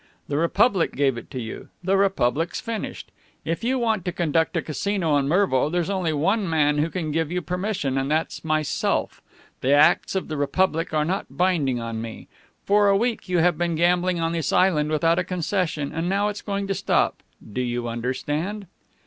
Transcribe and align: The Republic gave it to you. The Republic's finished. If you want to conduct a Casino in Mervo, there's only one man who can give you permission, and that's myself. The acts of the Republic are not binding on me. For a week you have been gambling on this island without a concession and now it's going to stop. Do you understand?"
The 0.27 0.37
Republic 0.37 0.95
gave 0.95 1.15
it 1.15 1.29
to 1.29 1.39
you. 1.39 1.69
The 1.83 1.95
Republic's 1.95 2.59
finished. 2.59 3.11
If 3.45 3.63
you 3.63 3.77
want 3.77 4.03
to 4.05 4.11
conduct 4.11 4.57
a 4.57 4.61
Casino 4.63 5.15
in 5.17 5.27
Mervo, 5.27 5.69
there's 5.69 5.91
only 5.91 6.11
one 6.11 6.49
man 6.49 6.79
who 6.79 6.89
can 6.89 7.11
give 7.11 7.31
you 7.31 7.39
permission, 7.43 7.99
and 7.99 8.09
that's 8.09 8.43
myself. 8.43 9.21
The 9.59 9.73
acts 9.73 10.15
of 10.15 10.27
the 10.27 10.37
Republic 10.37 10.91
are 10.91 11.05
not 11.05 11.27
binding 11.37 11.79
on 11.79 12.01
me. 12.01 12.27
For 12.65 12.89
a 12.89 12.97
week 12.97 13.29
you 13.29 13.37
have 13.41 13.59
been 13.59 13.75
gambling 13.75 14.19
on 14.19 14.31
this 14.31 14.51
island 14.51 14.89
without 14.89 15.19
a 15.19 15.23
concession 15.23 15.93
and 15.93 16.09
now 16.09 16.29
it's 16.29 16.41
going 16.41 16.65
to 16.65 16.73
stop. 16.73 17.21
Do 17.53 17.61
you 17.61 17.87
understand?" 17.87 18.65